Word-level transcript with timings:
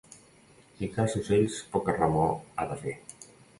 Qui 0.79 0.89
caça 0.95 1.19
ocells 1.25 1.59
poca 1.75 1.97
remor 1.99 2.35
ha 2.39 2.69
de 2.75 2.81
fer. 2.83 2.99